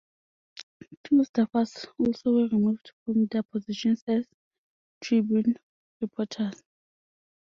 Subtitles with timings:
[1.03, 4.25] Two staffers also were removed from their positions as
[4.99, 5.59] "Tribune"
[6.01, 6.63] reporters.